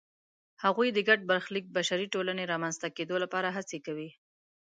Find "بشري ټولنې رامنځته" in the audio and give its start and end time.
1.77-2.87